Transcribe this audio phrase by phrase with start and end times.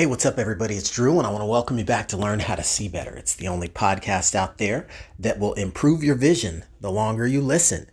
[0.00, 0.76] Hey, what's up, everybody?
[0.76, 3.14] It's Drew, and I want to welcome you back to Learn How to See Better.
[3.16, 4.88] It's the only podcast out there
[5.18, 7.86] that will improve your vision the longer you listen.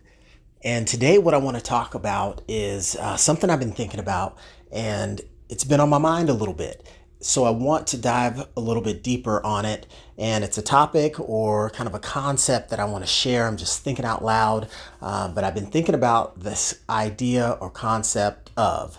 [0.64, 4.38] And today, what I want to talk about is uh, something I've been thinking about,
[4.72, 6.90] and it's been on my mind a little bit.
[7.20, 9.86] So, I want to dive a little bit deeper on it.
[10.16, 13.46] And it's a topic or kind of a concept that I want to share.
[13.46, 14.70] I'm just thinking out loud,
[15.02, 18.96] uh, but I've been thinking about this idea or concept of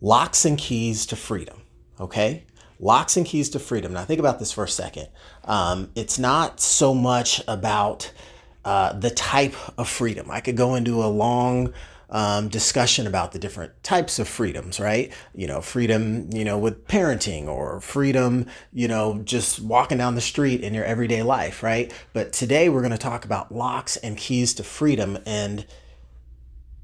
[0.00, 1.60] locks and keys to freedom.
[2.00, 2.44] Okay?
[2.78, 3.92] Locks and keys to freedom.
[3.92, 5.08] Now, think about this for a second.
[5.44, 8.12] Um, it's not so much about
[8.64, 10.30] uh, the type of freedom.
[10.30, 11.72] I could go into a long
[12.10, 15.12] um, discussion about the different types of freedoms, right?
[15.34, 20.20] You know, freedom, you know, with parenting or freedom, you know, just walking down the
[20.20, 21.92] street in your everyday life, right?
[22.12, 25.66] But today we're going to talk about locks and keys to freedom and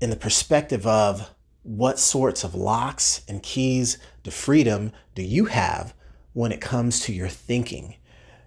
[0.00, 1.30] in the perspective of
[1.62, 5.94] what sorts of locks and keys to freedom do you have
[6.32, 7.96] when it comes to your thinking,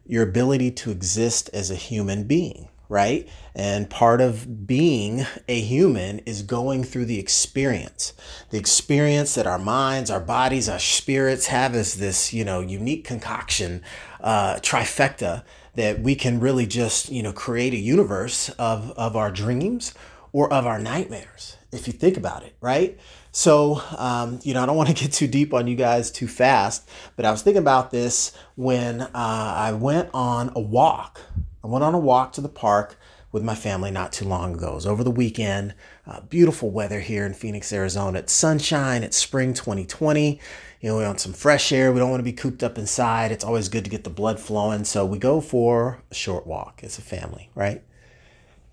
[0.05, 3.27] your ability to exist as a human being, right?
[3.53, 8.13] And part of being a human is going through the experience.
[8.49, 13.03] The experience that our minds, our bodies, our spirits have as this, you know, unique
[13.03, 13.83] concoction,
[14.21, 15.43] uh, trifecta
[15.75, 19.93] that we can really just, you know, create a universe of, of our dreams
[20.31, 22.99] or of our nightmares, if you think about it, right?
[23.35, 26.25] So, um, you know, I don't want to get too deep on you guys too
[26.25, 31.19] fast, but I was thinking about this when uh, I went on a walk.
[31.61, 32.97] I went on a walk to the park
[33.33, 34.71] with my family not too long ago.
[34.71, 35.73] It was over the weekend.
[36.07, 38.19] Uh, beautiful weather here in Phoenix, Arizona.
[38.19, 39.03] It's sunshine.
[39.03, 40.39] It's spring 2020.
[40.79, 41.91] You know, we want some fresh air.
[41.91, 43.33] We don't want to be cooped up inside.
[43.33, 44.85] It's always good to get the blood flowing.
[44.85, 47.83] So we go for a short walk as a family, right?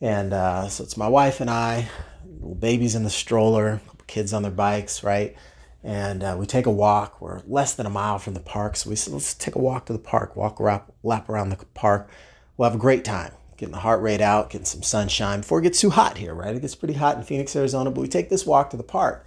[0.01, 1.89] And uh, so it's my wife and I,
[2.41, 5.37] little babies in the stroller, kids on their bikes, right?
[5.85, 7.21] And uh, we take a walk.
[7.21, 8.77] We're less than a mile from the park.
[8.77, 11.57] So we said, let's take a walk to the park, walk around, lap around the
[11.75, 12.09] park.
[12.57, 15.63] We'll have a great time, getting the heart rate out, getting some sunshine before it
[15.63, 16.55] gets too hot here, right?
[16.55, 19.27] It gets pretty hot in Phoenix, Arizona, but we take this walk to the park.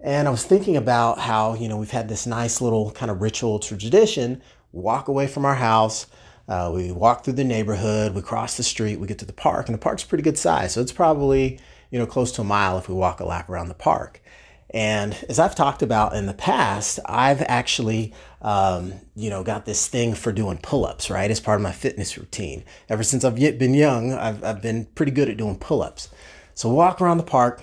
[0.00, 3.20] And I was thinking about how, you know, we've had this nice little kind of
[3.20, 6.06] ritual tradition walk away from our house,
[6.48, 9.68] uh, we walk through the neighborhood, we cross the street, we get to the park,
[9.68, 10.72] and the park's pretty good size.
[10.72, 13.68] So it's probably, you know, close to a mile if we walk a lap around
[13.68, 14.22] the park.
[14.70, 18.12] And as I've talked about in the past, I've actually,
[18.42, 22.18] um, you know, got this thing for doing pull-ups, right, as part of my fitness
[22.18, 22.64] routine.
[22.88, 26.10] Ever since I've been young, I've, I've been pretty good at doing pull-ups.
[26.54, 27.62] So we walk around the park,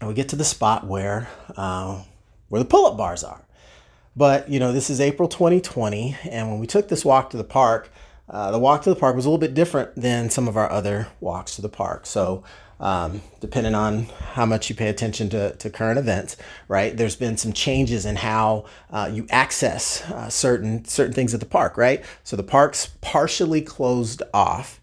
[0.00, 2.02] and we get to the spot where uh,
[2.48, 3.46] where the pull-up bars are.
[4.14, 7.44] But, you know, this is April 2020, and when we took this walk to the
[7.44, 7.90] park,
[8.32, 10.70] uh, the walk to the park was a little bit different than some of our
[10.70, 12.06] other walks to the park.
[12.06, 12.42] So,
[12.80, 16.96] um, depending on how much you pay attention to, to current events, right?
[16.96, 21.46] There's been some changes in how uh, you access uh, certain certain things at the
[21.46, 22.04] park, right?
[22.24, 24.80] So the park's partially closed off,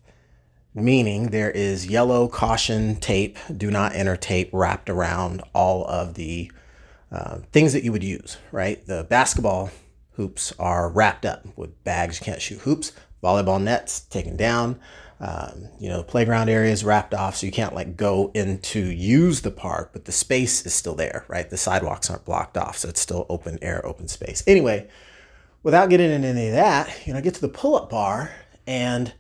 [0.74, 6.52] meaning there is yellow caution tape, do not enter tape wrapped around all of the
[7.12, 8.86] uh, things that you would use, right?
[8.86, 9.72] The basketball
[10.12, 12.20] hoops are wrapped up with bags.
[12.20, 12.94] You can't shoot hoops.
[13.24, 14.80] Volleyball nets taken down.
[15.22, 19.42] Um, you know, playground areas wrapped off, so you can't like go in to use
[19.42, 21.50] the park, but the space is still there, right?
[21.50, 24.44] The sidewalks aren't blocked off, so it's still open air, open space.
[24.48, 24.88] Anyway,
[25.62, 28.32] without getting into any of that, you know, I get to the pull-up bar
[28.66, 29.14] and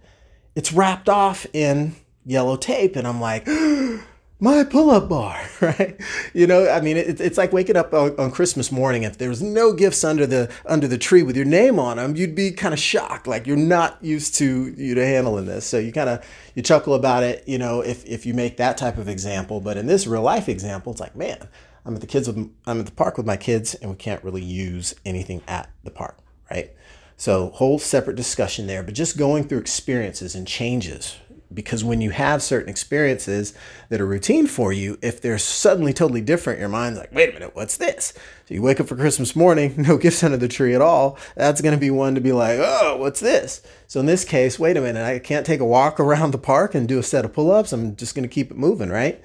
[0.56, 1.96] it's wrapped off in
[2.26, 3.48] yellow tape, and I'm like.
[4.39, 6.00] my pull-up bar right?
[6.33, 9.29] You know i mean it, it's like waking up on, on, christmas morning if there
[9.29, 12.51] was no gifts under the under the tree with your name on them you'd be
[12.51, 15.66] kind of shocked like you're not used to you know handling this.
[15.66, 18.77] So you kind of you chuckle about it you know if if you make that
[18.77, 19.59] type of example.
[19.59, 21.47] But in this real life example it's like man
[21.85, 24.23] i'm at the kids with i'm at the park with my kids and we can't
[24.23, 26.17] really use anything at the park
[26.50, 26.71] right?
[27.17, 31.17] So whole separate discussion there but just going through experiences and changes
[31.54, 33.54] because when you have certain experiences
[33.90, 37.34] that are routine for you, if they're suddenly totally different, your mind's like, wait a
[37.34, 38.14] minute, what's this?
[38.46, 41.18] So you wake up for Christmas morning, no gifts under the tree at all.
[41.36, 43.62] That's going to be one to be like, oh, what's this?
[43.88, 46.75] So in this case, wait a minute, I can't take a walk around the park
[46.75, 47.74] and do a set of pull ups.
[47.74, 49.22] I'm just going to keep it moving, right?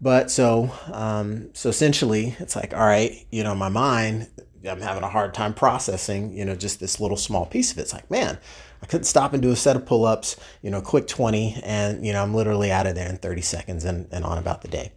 [0.00, 4.28] But so, um, so essentially, it's like, all right, you know, my mind,
[4.66, 7.82] I'm having a hard time processing, you know, just this little small piece of it.
[7.82, 8.38] It's like, man,
[8.82, 12.04] I couldn't stop and do a set of pull ups, you know, quick 20, and,
[12.04, 14.68] you know, I'm literally out of there in 30 seconds and, and on about the
[14.68, 14.92] day.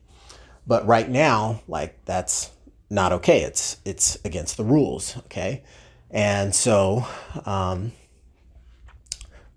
[0.66, 2.52] But right now, like, that's
[2.90, 3.42] not okay.
[3.42, 5.63] It's, it's against the rules, okay?
[6.10, 7.06] And so
[7.46, 7.94] um,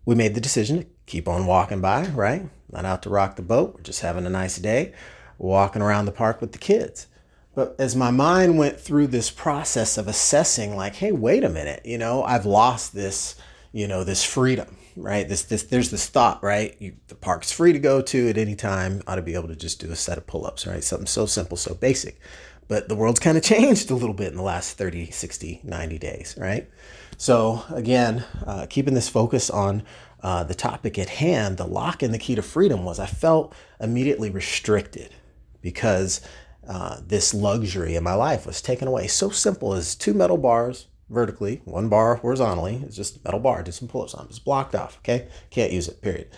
[0.04, 2.48] we made the decision to keep on walking by, right?
[2.70, 3.74] Not out to rock the boat.
[3.74, 4.92] We're just having a nice day,
[5.38, 7.06] walking around the park with the kids.
[7.54, 11.82] But as my mind went through this process of assessing, like, hey, wait a minute,
[11.84, 13.36] you know, I've lost this,
[13.72, 15.28] you know, this freedom, right?
[15.28, 16.76] This, this, there's this thought, right?
[16.80, 19.02] You, the park's free to go to at any time.
[19.06, 20.82] Ought to be able to just do a set of pull-ups, right?
[20.82, 22.20] Something so simple, so basic.
[22.66, 25.98] But the world's kind of changed a little bit in the last 30, 60, 90
[25.98, 26.68] days, right?
[27.16, 29.84] So again, uh, keeping this focus on
[30.22, 33.54] uh, the topic at hand, the lock and the key to freedom was I felt
[33.78, 35.14] immediately restricted
[35.60, 36.20] because
[36.68, 39.06] uh, this luxury in my life was taken away.
[39.06, 42.82] So simple as two metal bars vertically, one bar horizontally.
[42.84, 44.26] It's just a metal bar, do some pull-ups on.
[44.28, 44.98] It's blocked off.
[44.98, 46.00] Okay, can't use it.
[46.00, 46.28] Period.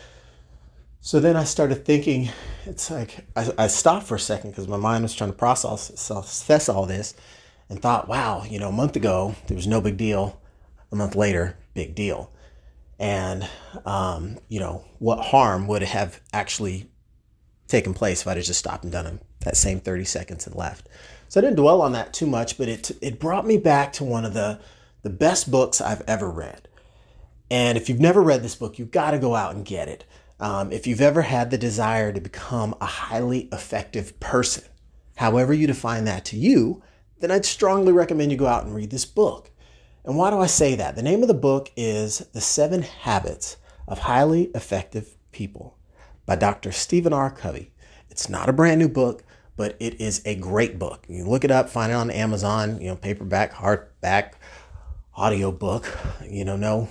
[1.00, 2.30] So then I started thinking.
[2.64, 6.10] It's like I, I stopped for a second because my mind was trying to process,
[6.68, 7.14] all this,
[7.68, 10.40] and thought, wow, you know, a month ago there was no big deal.
[10.92, 12.32] A month later, big deal.
[12.98, 13.48] And
[13.84, 16.90] um, you know, what harm would have actually
[17.68, 20.88] taken place if I'd just stopped and done that same 30 seconds and left.
[21.28, 24.04] So I didn't dwell on that too much, but it it brought me back to
[24.04, 24.60] one of the
[25.02, 26.68] the best books I've ever read.
[27.48, 30.04] And if you've never read this book, you've got to go out and get it.
[30.40, 34.64] Um, if you've ever had the desire to become a highly effective person,
[35.14, 36.82] however you define that to you,
[37.20, 39.50] then I'd strongly recommend you go out and read this book.
[40.04, 40.96] And why do I say that?
[40.96, 45.78] The name of the book is The Seven Habits of Highly Effective People
[46.26, 46.72] by Dr.
[46.72, 47.30] Stephen R.
[47.30, 47.70] Covey.
[48.10, 49.22] It's not a brand new book,
[49.56, 51.04] but it is a great book.
[51.08, 54.32] You look it up, find it on Amazon, you know, paperback, hardback,
[55.14, 55.86] audio book.
[56.28, 56.88] You know, no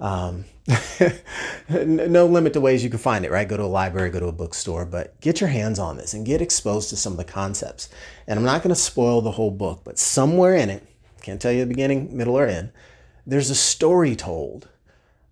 [0.00, 0.44] um,
[1.68, 3.48] no limit to ways you can find it, right?
[3.48, 6.24] Go to a library, go to a bookstore, but get your hands on this and
[6.26, 7.88] get exposed to some of the concepts.
[8.26, 10.86] And I'm not going to spoil the whole book, but somewhere in it,
[11.22, 12.70] can't tell you the beginning, middle, or end,
[13.26, 14.68] there's a story told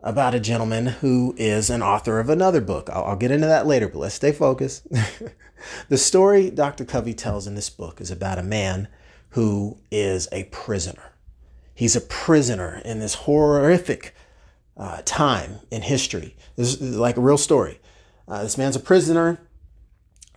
[0.03, 2.91] about a gentleman who is an author of another book.
[2.91, 4.87] I'll, I'll get into that later, but let's stay focused.
[5.89, 6.85] the story Dr.
[6.85, 8.89] Covey tells in this book is about a man
[9.31, 11.13] who is a prisoner.
[11.75, 14.15] He's a prisoner in this horrific
[14.77, 16.37] uh, time in history.
[16.57, 17.81] This is like a real story.
[18.29, 19.41] Uh, this man's a prisoner,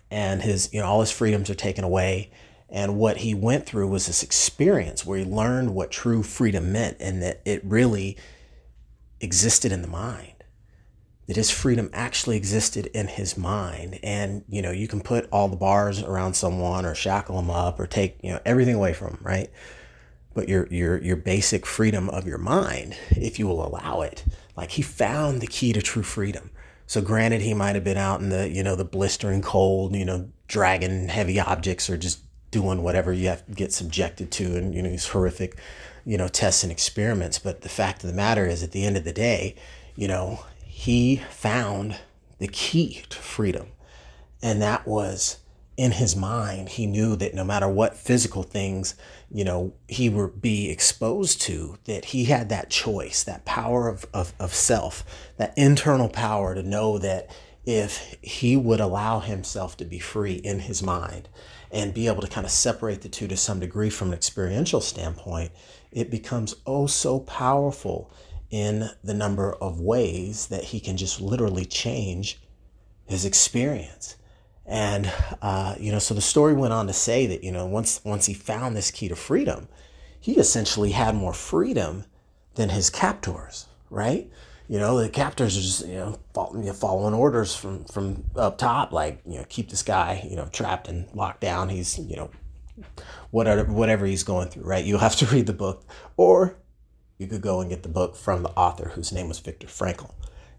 [0.09, 2.31] and his you know all his freedoms are taken away.
[2.69, 6.97] And what he went through was this experience where he learned what true freedom meant,
[6.99, 8.17] and that it really
[9.19, 10.31] existed in the mind.
[11.27, 15.47] That his freedom actually existed in his mind, and you know you can put all
[15.47, 19.13] the bars around someone, or shackle them up, or take you know everything away from
[19.13, 19.49] them, right?
[20.35, 24.23] but your your your basic freedom of your mind if you will allow it
[24.55, 26.51] like he found the key to true freedom
[26.85, 30.05] so granted he might have been out in the you know the blistering cold you
[30.05, 32.19] know dragging heavy objects or just
[32.51, 35.57] doing whatever you have to get subjected to and you know these horrific
[36.05, 38.95] you know tests and experiments but the fact of the matter is at the end
[38.95, 39.55] of the day
[39.95, 40.39] you know
[40.75, 41.97] he found
[42.37, 43.67] the key to freedom.
[44.41, 45.37] And that was
[45.77, 48.95] in his mind, he knew that no matter what physical things,
[49.31, 54.05] you know, he would be exposed to, that he had that choice, that power of,
[54.13, 55.03] of, of self,
[55.37, 57.29] that internal power to know that
[57.65, 61.27] if he would allow himself to be free in his mind
[61.71, 64.81] and be able to kind of separate the two to some degree from an experiential
[64.81, 65.51] standpoint,
[65.91, 68.11] it becomes oh so powerful
[68.51, 72.39] in the number of ways that he can just literally change
[73.05, 74.15] his experience.
[74.65, 78.01] And uh, you know, so the story went on to say that you know once
[78.03, 79.67] once he found this key to freedom,
[80.19, 82.05] he essentially had more freedom
[82.55, 84.29] than his captors, right?
[84.67, 86.19] You know, the captors are just you know,
[86.73, 90.87] following orders from from up top, like you know, keep this guy you know trapped
[90.87, 91.69] and locked down.
[91.69, 92.31] He's you know,
[93.31, 94.83] whatever whatever he's going through, right?
[94.83, 95.85] You'll have to read the book,
[96.17, 96.57] or
[97.17, 100.11] you could go and get the book from the author, whose name was Viktor Frankl.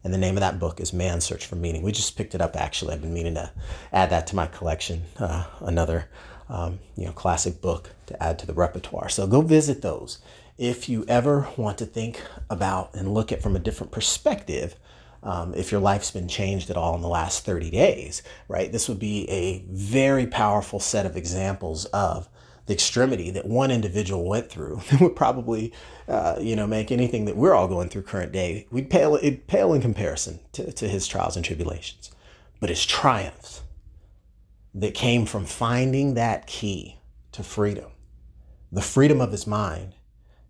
[0.05, 1.83] And the name of that book is Man's Search for Meaning.
[1.83, 2.95] We just picked it up actually.
[2.95, 3.51] I've been meaning to
[3.93, 5.03] add that to my collection.
[5.19, 6.09] Uh, another
[6.49, 9.09] um, you know classic book to add to the repertoire.
[9.09, 10.19] So go visit those.
[10.59, 14.77] If you ever want to think about and look at from a different perspective,
[15.23, 18.73] um, if your life's been changed at all in the last 30 days, right?
[18.73, 22.29] This would be a very powerful set of examples of
[22.67, 25.75] the extremity that one individual went through that would probably,
[26.09, 29.47] uh, you know, make anything that we're all going through current day, we'd pale, it
[29.47, 32.11] pale in comparison to, to his trials and tribulations.
[32.61, 33.63] But his triumphs
[34.75, 36.99] that came from finding that key
[37.33, 37.91] to freedom,
[38.73, 39.93] the freedom of his mind,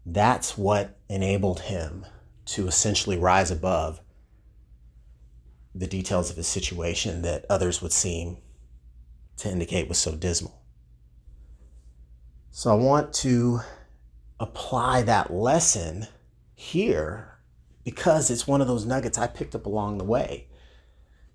[0.06, 2.06] that's what enabled him
[2.46, 4.00] to essentially rise above
[5.74, 8.38] the details of his situation that others would seem
[9.36, 10.62] to indicate was so dismal.
[12.50, 13.60] So I want to
[14.40, 16.06] apply that lesson
[16.54, 17.38] here
[17.84, 20.46] because it's one of those nuggets I picked up along the way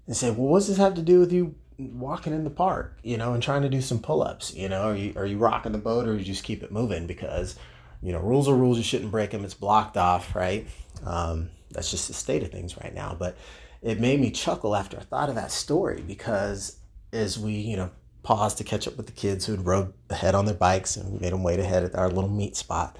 [0.08, 3.00] and say, well, what does this have to do with you walking in the park,
[3.04, 5.72] you know, and trying to do some pull-ups, you know, are you, are you rocking
[5.72, 7.56] the boat or you just keep it moving because,
[8.01, 8.77] you know, rules are rules.
[8.77, 9.46] You shouldn't break them.
[9.46, 10.67] It's blocked off, right?
[11.05, 13.15] Um, that's just the state of things right now.
[13.17, 13.38] But
[13.81, 16.77] it made me chuckle after I thought of that story because
[17.13, 17.91] as we, you know,
[18.24, 21.12] paused to catch up with the kids who had rode ahead on their bikes and
[21.12, 22.98] we made them wait ahead at our little meet spot,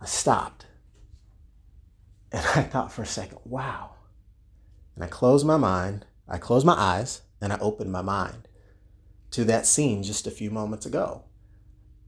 [0.00, 0.66] I stopped.
[2.34, 3.90] And I thought for a second, wow.
[4.94, 8.48] And I closed my mind, I closed my eyes, and I opened my mind
[9.32, 11.24] to that scene just a few moments ago.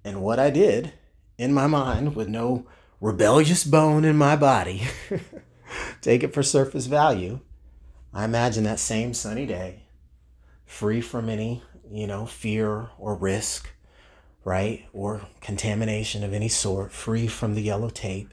[0.03, 0.95] And what I did
[1.37, 2.67] in my mind with no
[3.01, 4.83] rebellious bone in my body,
[6.01, 7.41] take it for surface value,
[8.13, 9.83] I imagine that same sunny day,
[10.65, 13.69] free from any, you know, fear or risk,
[14.45, 14.87] right?
[14.93, 18.33] Or contamination of any sort, free from the yellow tape.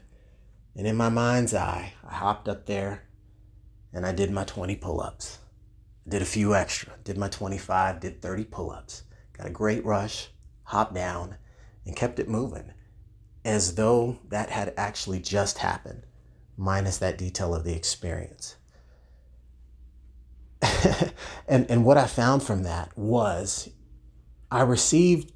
[0.76, 3.02] And in my mind's eye, I hopped up there
[3.92, 5.38] and I did my 20 pull ups.
[6.06, 9.02] Did a few extra, did my 25, did 30 pull ups.
[9.36, 10.28] Got a great rush,
[10.64, 11.36] hopped down,
[11.84, 12.72] and kept it moving
[13.44, 16.04] as though that had actually just happened,
[16.56, 18.56] minus that detail of the experience.
[21.48, 23.68] and, and what I found from that was
[24.50, 25.32] I received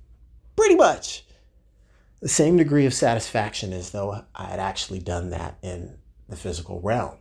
[0.54, 1.24] pretty much
[2.20, 5.98] the same degree of satisfaction as though I had actually done that in
[6.28, 7.16] the physical realm.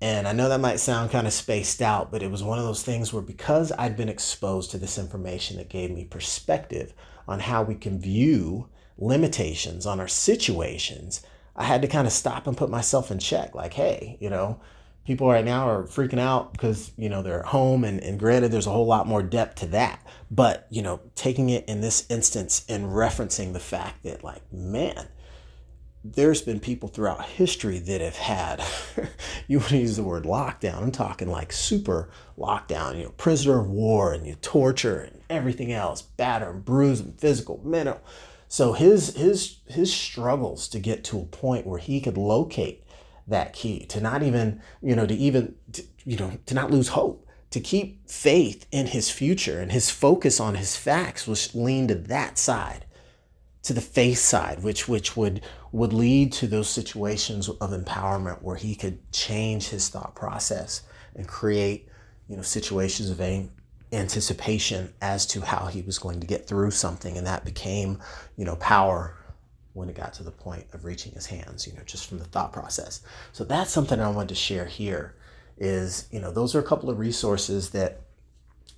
[0.00, 2.64] And I know that might sound kind of spaced out, but it was one of
[2.64, 6.92] those things where because I'd been exposed to this information that gave me perspective
[7.26, 11.22] on how we can view limitations on our situations,
[11.56, 13.54] I had to kind of stop and put myself in check.
[13.54, 14.60] Like, hey, you know,
[15.06, 17.84] people right now are freaking out because, you know, they're at home.
[17.84, 20.04] And, and granted, there's a whole lot more depth to that.
[20.30, 25.08] But, you know, taking it in this instance and referencing the fact that, like, man,
[26.02, 28.62] there's been people throughout history that have had,
[29.48, 30.82] you want to use the word lockdown.
[30.82, 35.72] I'm talking like super lockdown, you know, prisoner of war and you torture and everything
[35.72, 38.00] else, batter and bruise and physical, mental
[38.54, 42.84] so his his his struggles to get to a point where he could locate
[43.26, 46.90] that key, to not even, you know, to even to, you know, to not lose
[46.90, 51.88] hope, to keep faith in his future and his focus on his facts was leaned
[51.88, 52.84] to that side,
[53.64, 55.40] to the faith side, which which would
[55.72, 60.82] would lead to those situations of empowerment where he could change his thought process
[61.16, 61.88] and create,
[62.28, 63.20] you know, situations of
[63.94, 68.00] anticipation as to how he was going to get through something and that became
[68.36, 69.16] you know power
[69.72, 72.24] when it got to the point of reaching his hands you know just from the
[72.24, 73.02] thought process.
[73.32, 75.14] So that's something i wanted to share here
[75.56, 78.00] is you know those are a couple of resources that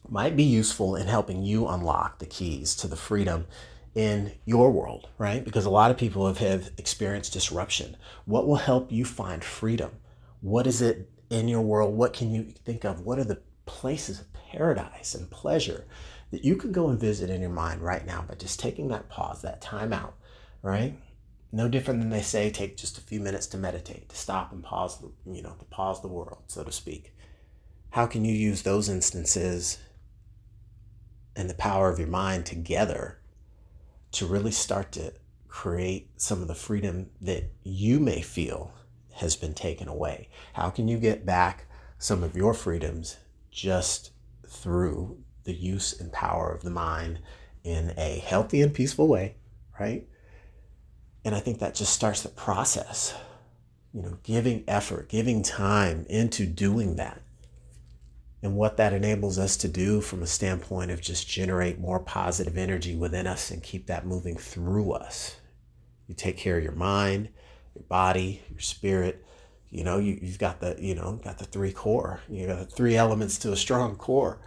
[0.08, 3.46] might be useful in helping you unlock the keys to the freedom
[3.94, 5.44] in your world right?
[5.44, 7.96] Because a lot of people have, have experienced disruption.
[8.25, 9.92] What will help you find freedom?
[10.40, 11.96] What is it in your world?
[11.96, 13.00] What can you think of?
[13.00, 14.23] What are the places
[14.57, 15.87] paradise and pleasure
[16.31, 19.09] that you can go and visit in your mind right now by just taking that
[19.09, 20.15] pause, that time out,
[20.63, 20.99] right?
[21.53, 24.65] No different than they say, take just a few minutes to meditate, to stop and
[24.65, 27.15] pause, the, you know, to pause the world, so to speak.
[27.91, 29.79] How can you use those instances
[31.37, 33.19] and the power of your mind together
[34.13, 35.13] to really start to
[35.49, 38.73] create some of the freedom that you may feel
[39.15, 40.29] has been taken away?
[40.55, 41.67] How can you get back
[41.99, 43.17] some of your freedoms
[43.51, 44.11] just
[44.49, 47.21] through the use and power of the mind
[47.65, 49.37] in a healthy and peaceful way,
[49.79, 50.07] right?
[51.25, 53.15] And I think that just starts the process,
[53.93, 57.23] you know, giving effort, giving time into doing that.
[58.43, 62.57] And what that enables us to do from a standpoint of just generate more positive
[62.57, 65.37] energy within us and keep that moving through us.
[66.07, 67.31] You take care of your mind,
[67.75, 69.25] your body, your spirit,
[69.76, 72.21] you know you, you've got the you know got the three core.
[72.30, 74.38] You got the three elements to a strong core.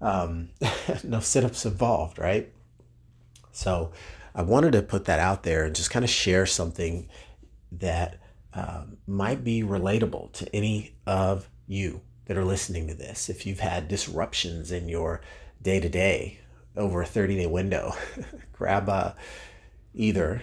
[0.00, 0.48] Um,
[1.04, 2.52] no sit-ups involved right?
[3.52, 3.92] So
[4.34, 7.08] i wanted to put that out there and just kind of share something
[7.72, 8.20] that
[8.54, 13.28] um, might be relatable to any of you that are listening to this.
[13.28, 15.20] If you've had disruptions in your
[15.60, 16.40] day-to-day
[16.76, 17.94] over a 30-day window
[18.52, 19.12] grab uh,
[19.94, 20.42] either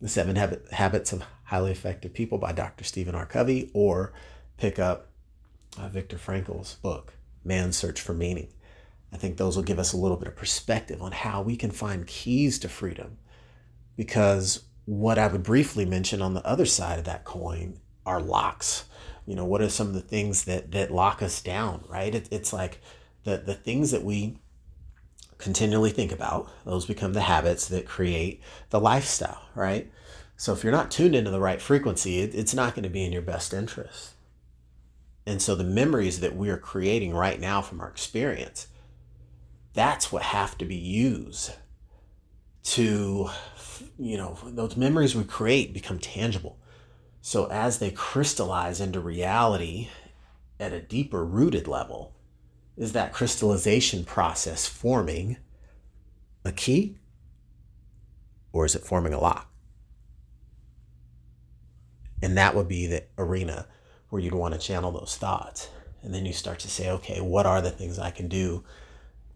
[0.00, 1.22] the seven habits of
[1.54, 4.12] highly effective people by dr stephen r covey or
[4.56, 5.10] pick up
[5.78, 7.12] uh, viktor frankl's book
[7.44, 8.48] man's search for meaning
[9.12, 11.70] i think those will give us a little bit of perspective on how we can
[11.70, 13.18] find keys to freedom
[13.96, 18.86] because what i would briefly mention on the other side of that coin are locks
[19.24, 22.28] you know what are some of the things that that lock us down right it,
[22.32, 22.80] it's like
[23.22, 24.36] the the things that we
[25.38, 26.50] continually think about.
[26.64, 29.90] Those become the habits that create the lifestyle, right?
[30.44, 33.02] So if you're not tuned into the right frequency, it, it's not going to be
[33.02, 34.12] in your best interest.
[35.24, 38.66] And so the memories that we are creating right now from our experience
[39.72, 41.52] that's what have to be used
[42.64, 43.30] to,
[43.98, 46.58] you know, those memories we create become tangible.
[47.22, 49.88] So as they crystallize into reality
[50.60, 52.14] at a deeper rooted level,
[52.76, 55.38] is that crystallization process forming
[56.44, 56.98] a key
[58.52, 59.50] or is it forming a lock?
[62.24, 63.66] And that would be the arena
[64.08, 65.68] where you'd want to channel those thoughts.
[66.02, 68.64] And then you start to say, okay, what are the things I can do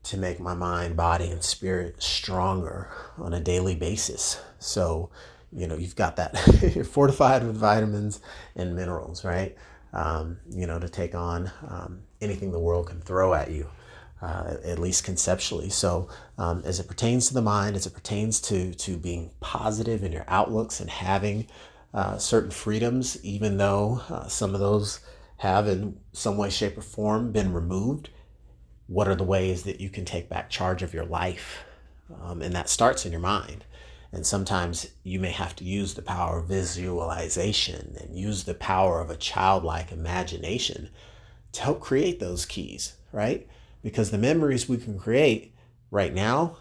[0.04, 4.40] to make my mind, body, and spirit stronger on a daily basis?
[4.58, 5.10] So,
[5.52, 6.34] you know, you've got that
[6.74, 8.20] you're fortified with vitamins
[8.56, 9.54] and minerals, right?
[9.92, 13.68] Um, you know, to take on um, anything the world can throw at you.
[14.20, 15.68] Uh, at least conceptually.
[15.68, 20.02] So, um, as it pertains to the mind, as it pertains to to being positive
[20.02, 21.46] in your outlooks and having
[21.94, 25.00] uh, certain freedoms, even though uh, some of those
[25.38, 28.10] have, in some way, shape, or form, been removed.
[28.86, 31.64] What are the ways that you can take back charge of your life?
[32.22, 33.64] Um, and that starts in your mind.
[34.12, 39.00] And sometimes you may have to use the power of visualization and use the power
[39.00, 40.88] of a childlike imagination
[41.52, 43.46] to help create those keys, right?
[43.82, 45.54] Because the memories we can create
[45.90, 46.56] right now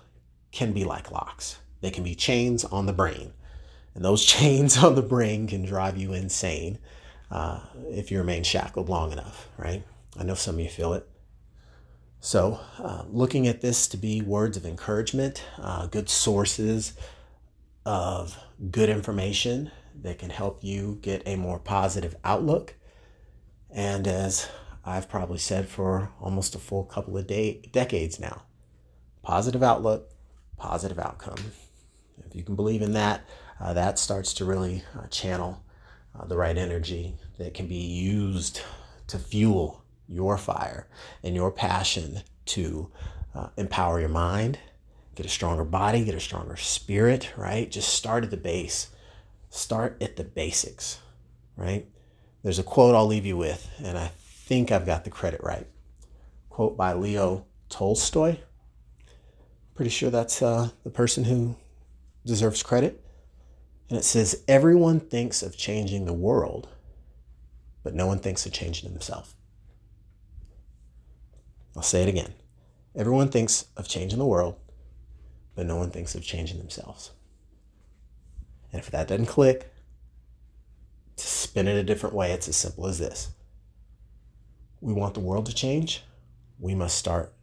[0.52, 3.34] can be like locks, they can be chains on the brain.
[3.98, 6.78] And those chains on the brain can drive you insane
[7.30, 9.84] uh, if you remain shackled long enough, right?
[10.18, 11.10] I know some of you feel it.
[12.20, 16.94] So, uh, looking at this to be words of encouragement, uh, good sources
[17.86, 18.38] of
[18.72, 22.76] good information that can help you get a more positive outlook.
[23.72, 24.48] And as
[24.86, 28.44] I've probably said for almost a full couple of day, decades now,
[29.24, 30.12] positive outlook,
[30.58, 31.38] positive outcome.
[32.26, 33.26] If you can believe in that,
[33.60, 35.64] uh, that starts to really uh, channel
[36.18, 38.62] uh, the right energy that can be used
[39.08, 40.88] to fuel your fire
[41.24, 42.92] and your passion to
[43.36, 44.58] uh, empower your mind,
[45.16, 47.70] get a stronger body, get a stronger spirit, right?
[47.70, 48.90] Just start at the base.
[49.50, 51.00] Start at the basics,
[51.56, 51.88] right?
[52.44, 55.68] There's a quote I'll leave you with, and I think I've got the credit right.
[56.50, 58.38] Quote by Leo Tolstoy.
[59.76, 61.56] Pretty sure that's uh, the person who
[62.26, 63.04] deserves credit.
[63.90, 66.68] And it says, Everyone thinks of changing the world,
[67.84, 69.34] but no one thinks of changing himself.
[71.76, 72.34] I'll say it again.
[72.96, 74.56] Everyone thinks of changing the world,
[75.56, 77.12] but no one thinks of changing themselves.
[78.74, 79.74] And if that doesn't click,
[81.16, 83.30] to spin it a different way, it's as simple as this.
[84.82, 86.04] We want the world to change,
[86.60, 87.34] we must start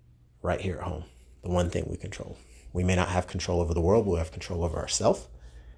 [0.43, 1.05] right here at home,
[1.43, 2.37] the one thing we control.
[2.73, 5.27] We may not have control over the world, but we have control over ourselves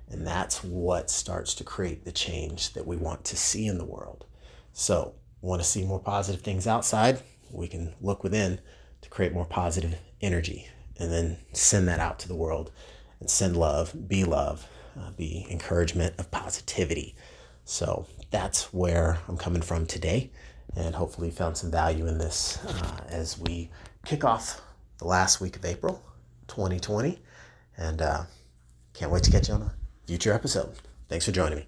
[0.08, 3.84] and that's what starts to create the change that we want to see in the
[3.84, 4.24] world.
[4.72, 7.20] So, want to see more positive things outside?
[7.50, 8.60] We can look within
[9.02, 12.70] to create more positive energy and then send that out to the world
[13.20, 14.66] and send love, be love,
[14.98, 17.14] uh, be encouragement of positivity.
[17.64, 20.30] So, that's where I'm coming from today.
[20.76, 23.70] And hopefully, you found some value in this uh, as we
[24.04, 24.60] kick off
[24.98, 26.02] the last week of April
[26.48, 27.18] 2020.
[27.78, 28.24] And uh,
[28.94, 29.72] can't wait to catch you on
[30.06, 30.74] future episode.
[31.08, 31.66] Thanks for joining me.